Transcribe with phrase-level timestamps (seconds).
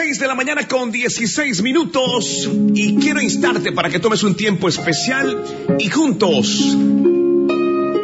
[0.00, 2.48] 6 de la mañana con 16 minutos.
[2.72, 5.44] Y quiero instarte para que tomes un tiempo especial
[5.80, 6.76] y juntos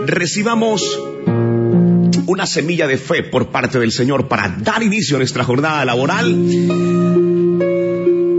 [0.04, 0.83] recibamos
[2.27, 6.35] una semilla de fe por parte del Señor para dar inicio a nuestra jornada laboral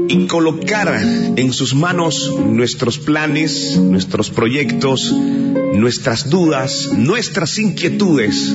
[0.10, 1.02] y colocar
[1.38, 8.54] en sus manos nuestros planes, nuestros proyectos, nuestras dudas, nuestras inquietudes,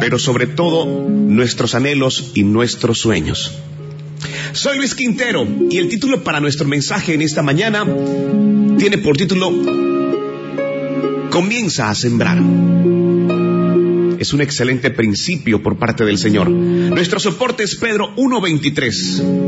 [0.00, 3.52] pero sobre todo nuestros anhelos y nuestros sueños.
[4.52, 7.84] Soy Luis Quintero y el título para nuestro mensaje en esta mañana
[8.78, 9.52] tiene por título
[11.30, 12.38] Comienza a sembrar.
[14.18, 16.50] Es un excelente principio por parte del Señor.
[16.50, 19.47] Nuestro soporte es Pedro 1.23.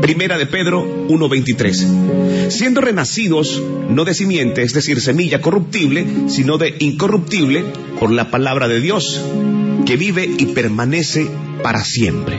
[0.00, 2.50] Primera de Pedro 1.23.
[2.50, 7.64] Siendo renacidos, no de simiente, es decir, semilla corruptible, sino de incorruptible,
[7.98, 9.22] por la palabra de Dios,
[9.86, 11.28] que vive y permanece
[11.62, 12.36] para siempre.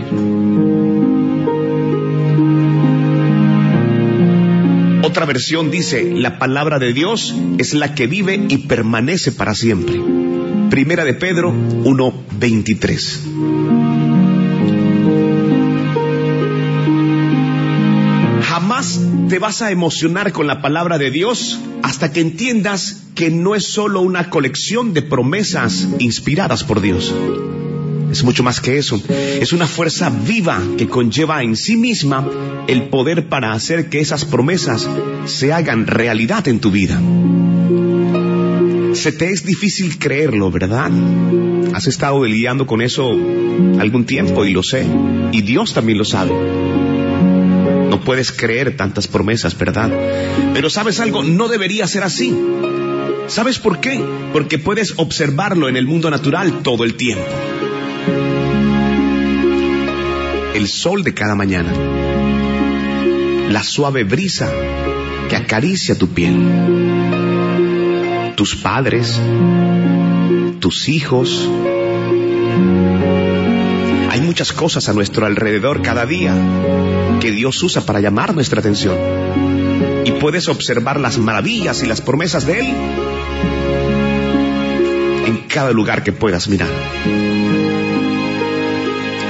[5.03, 9.99] Otra versión dice, la palabra de Dios es la que vive y permanece para siempre.
[10.69, 13.46] Primera de Pedro 1.23.
[18.57, 23.53] Jamás te vas a emocionar con la palabra de Dios hasta que entiendas que no
[23.53, 27.13] es solo una colección de promesas inspiradas por Dios.
[28.11, 28.99] Es mucho más que eso.
[29.39, 32.27] Es una fuerza viva que conlleva en sí misma
[32.65, 34.89] el poder para hacer que esas promesas
[35.25, 36.99] se hagan realidad en tu vida.
[38.95, 40.89] Se te es difícil creerlo, ¿verdad?
[41.75, 43.11] Has estado lidiando con eso
[43.79, 44.83] algún tiempo y lo sé.
[45.31, 46.76] Y Dios también lo sabe.
[47.89, 49.91] No puedes creer tantas promesas, ¿verdad?
[50.53, 52.35] Pero sabes algo, no debería ser así.
[53.27, 54.01] ¿Sabes por qué?
[54.31, 57.25] Porque puedes observarlo en el mundo natural todo el tiempo.
[60.53, 61.71] El sol de cada mañana,
[63.49, 64.51] la suave brisa
[65.29, 66.35] que acaricia tu piel,
[68.35, 69.19] tus padres,
[70.59, 71.49] tus hijos.
[74.17, 76.33] Hay muchas cosas a nuestro alrededor cada día
[77.21, 78.97] que Dios usa para llamar nuestra atención.
[80.05, 82.65] Y puedes observar las maravillas y las promesas de Él
[85.27, 86.67] en cada lugar que puedas mirar.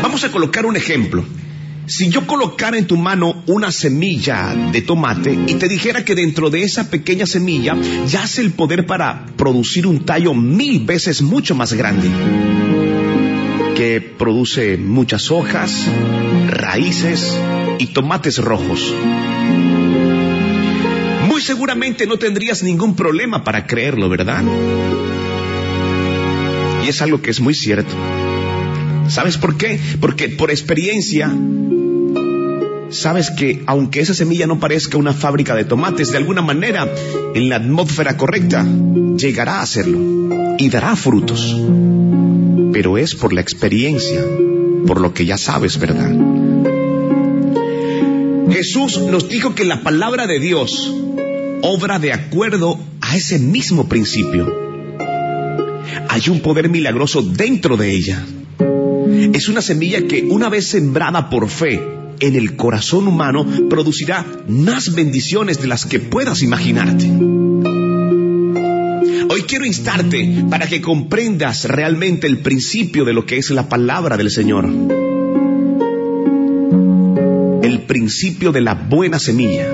[0.01, 1.25] Vamos a colocar un ejemplo.
[1.85, 6.49] Si yo colocara en tu mano una semilla de tomate y te dijera que dentro
[6.49, 7.75] de esa pequeña semilla
[8.07, 12.09] yace el poder para producir un tallo mil veces mucho más grande,
[13.77, 15.85] que produce muchas hojas,
[16.47, 17.39] raíces
[17.77, 18.91] y tomates rojos.
[21.27, 24.43] Muy seguramente no tendrías ningún problema para creerlo, ¿verdad?
[26.83, 27.93] Y es algo que es muy cierto.
[29.09, 29.79] ¿Sabes por qué?
[30.01, 31.31] Porque por experiencia
[32.89, 36.91] sabes que aunque esa semilla no parezca una fábrica de tomates, de alguna manera,
[37.35, 38.65] en la atmósfera correcta,
[39.15, 39.99] llegará a serlo
[40.57, 41.55] y dará frutos.
[42.77, 44.23] Pero es por la experiencia,
[44.85, 46.15] por lo que ya sabes, ¿verdad?
[48.51, 50.93] Jesús nos dijo que la palabra de Dios
[51.63, 54.55] obra de acuerdo a ese mismo principio.
[56.07, 58.23] Hay un poder milagroso dentro de ella.
[59.33, 61.81] Es una semilla que una vez sembrada por fe
[62.19, 67.09] en el corazón humano producirá más bendiciones de las que puedas imaginarte.
[69.47, 74.29] Quiero instarte para que comprendas realmente el principio de lo que es la palabra del
[74.29, 74.65] Señor.
[77.63, 79.67] El principio de la buena semilla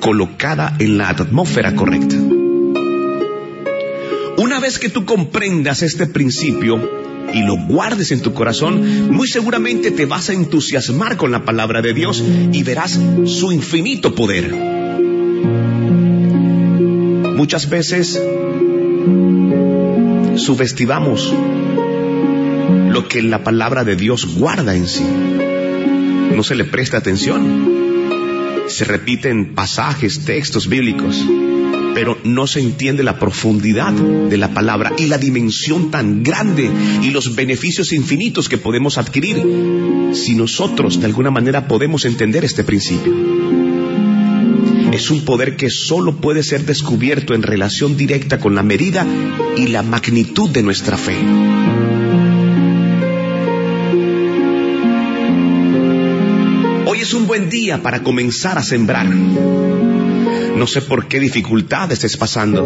[0.00, 2.14] colocada en la atmósfera correcta.
[4.38, 6.78] Una vez que tú comprendas este principio
[7.34, 11.82] y lo guardes en tu corazón, muy seguramente te vas a entusiasmar con la palabra
[11.82, 14.75] de Dios y verás su infinito poder.
[17.36, 18.20] Muchas veces
[20.36, 21.32] subestimamos
[22.88, 25.04] lo que la palabra de Dios guarda en sí.
[26.34, 28.64] No se le presta atención.
[28.68, 31.24] Se repiten pasajes, textos bíblicos
[31.96, 36.70] pero no se entiende la profundidad de la palabra y la dimensión tan grande
[37.02, 39.42] y los beneficios infinitos que podemos adquirir
[40.12, 43.45] si nosotros de alguna manera podemos entender este principio.
[44.96, 49.06] Es un poder que solo puede ser descubierto en relación directa con la medida
[49.54, 51.18] y la magnitud de nuestra fe.
[56.86, 59.06] Hoy es un buen día para comenzar a sembrar.
[59.06, 62.62] No sé por qué dificultad estés pasando.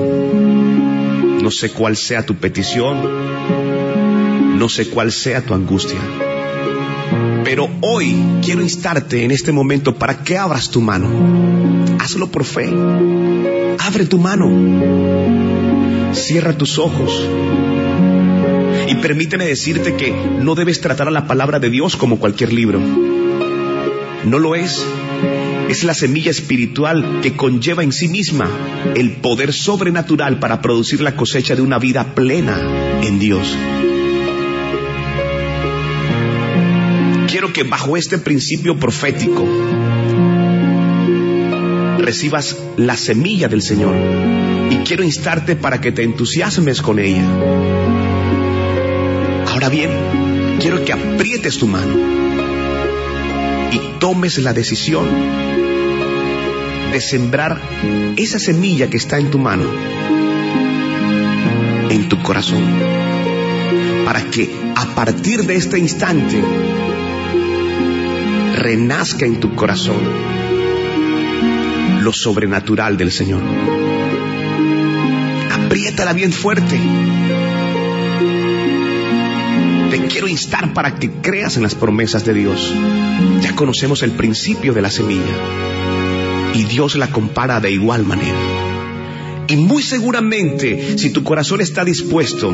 [1.42, 3.08] No sé cuál sea tu petición.
[4.56, 5.98] No sé cuál sea tu angustia.
[7.42, 11.59] Pero hoy quiero instarte en este momento para que abras tu mano.
[12.00, 12.66] Hazlo por fe.
[13.78, 14.48] Abre tu mano.
[16.14, 17.12] Cierra tus ojos.
[18.88, 22.80] Y permíteme decirte que no debes tratar a la palabra de Dios como cualquier libro.
[24.24, 24.82] No lo es.
[25.68, 28.48] Es la semilla espiritual que conlleva en sí misma
[28.96, 33.46] el poder sobrenatural para producir la cosecha de una vida plena en Dios.
[37.28, 39.46] Quiero que bajo este principio profético
[42.02, 43.94] recibas la semilla del Señor
[44.70, 47.24] y quiero instarte para que te entusiasmes con ella.
[49.48, 49.90] Ahora bien,
[50.60, 51.94] quiero que aprietes tu mano
[53.72, 55.06] y tomes la decisión
[56.92, 57.60] de sembrar
[58.16, 59.64] esa semilla que está en tu mano,
[61.88, 62.64] en tu corazón,
[64.04, 66.42] para que a partir de este instante
[68.56, 70.49] renazca en tu corazón
[72.00, 73.42] lo sobrenatural del Señor.
[75.52, 76.78] Apriétala bien fuerte.
[79.90, 82.72] Te quiero instar para que creas en las promesas de Dios.
[83.42, 85.34] Ya conocemos el principio de la semilla
[86.54, 88.38] y Dios la compara de igual manera.
[89.48, 92.52] Y muy seguramente, si tu corazón está dispuesto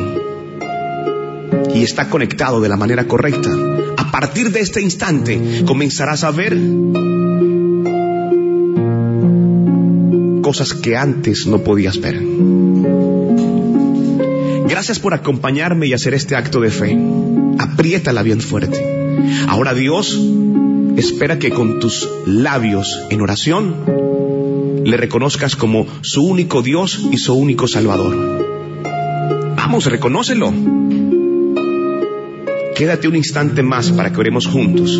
[1.73, 3.49] y está conectado de la manera correcta,
[3.97, 6.57] a partir de este instante comenzarás a ver
[10.47, 12.23] cosas que antes no podías ver.
[14.69, 16.97] Gracias por acompañarme y hacer este acto de fe.
[17.59, 18.79] Apriétala bien fuerte.
[19.49, 20.17] Ahora Dios
[20.95, 27.33] espera que con tus labios en oración le reconozcas como su único Dios y su
[27.33, 28.15] único Salvador.
[29.57, 30.53] Vamos, reconócelo.
[32.73, 34.97] Quédate un instante más para que oremos juntos.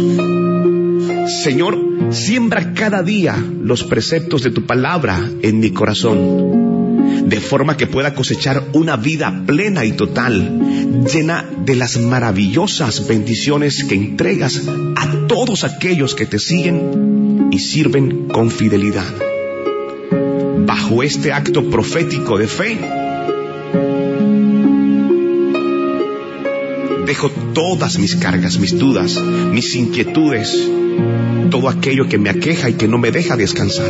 [1.41, 7.87] Señor, siembra cada día los preceptos de tu palabra en mi corazón, de forma que
[7.87, 14.63] pueda cosechar una vida plena y total, llena de las maravillosas bendiciones que entregas
[14.95, 19.05] a todos aquellos que te siguen y sirven con fidelidad.
[20.65, 22.77] Bajo este acto profético de fe,
[27.05, 30.69] dejo todas mis cargas, mis dudas, mis inquietudes,
[31.49, 33.89] todo aquello que me aqueja y que no me deja descansar.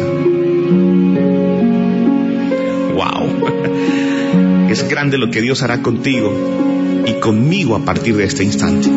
[2.96, 6.32] Wow, es grande lo que Dios hará contigo
[7.06, 8.90] y conmigo a partir de este instante.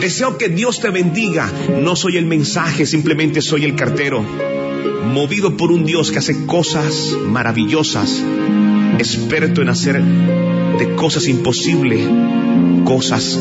[0.00, 1.48] Deseo que Dios te bendiga.
[1.80, 4.24] No soy el mensaje, simplemente soy el cartero.
[5.04, 8.24] Movido por un Dios que hace cosas maravillosas,
[8.98, 12.08] experto en hacer de cosas imposibles,
[12.84, 13.38] cosas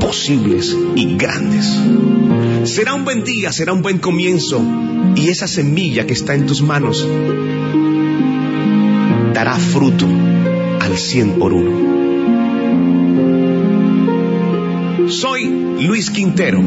[0.00, 1.66] posibles y grandes.
[2.64, 4.62] Será un buen día, será un buen comienzo
[5.14, 7.06] y esa semilla que está en tus manos
[9.32, 10.06] dará fruto
[10.80, 11.96] al cien por uno.
[15.08, 15.44] Soy
[15.80, 16.62] Luis Quintero.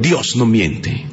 [0.00, 1.09] Dios no miente.